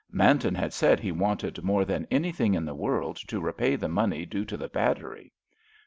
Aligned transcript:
Manton 0.11 0.55
had 0.55 0.73
said 0.73 0.99
he 0.99 1.11
wanted 1.11 1.61
more 1.63 1.85
than 1.85 2.07
anything 2.09 2.55
in 2.55 2.65
the 2.65 2.73
world 2.73 3.17
to 3.17 3.39
repay 3.39 3.75
the 3.75 3.87
money 3.87 4.25
due 4.25 4.45
to 4.45 4.57
the 4.57 4.67
battery. 4.67 5.31